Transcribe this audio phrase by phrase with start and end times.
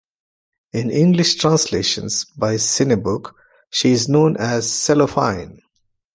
[0.73, 3.35] In English translations by Cinebook,
[3.69, 5.61] she is known as Cellophine.